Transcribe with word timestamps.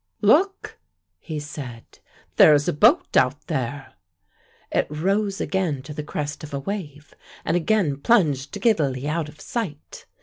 "Look," 0.23 0.79
he 1.19 1.39
said, 1.39 1.99
"there 2.37 2.55
is 2.55 2.67
a 2.67 2.73
boat 2.73 3.15
out 3.15 3.45
there." 3.45 3.93
It 4.71 4.87
rose 4.89 5.39
again 5.39 5.83
to 5.83 5.93
the 5.93 6.01
crest 6.01 6.43
of 6.43 6.55
a 6.55 6.59
wave 6.59 7.13
and 7.45 7.55
again 7.55 7.97
plunged 7.97 8.59
giddily 8.59 9.07
out 9.07 9.29
of 9.29 9.39
sight. 9.39 10.07